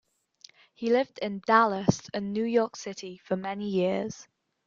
[0.73, 4.27] He lived in Dallas and New York City for many years.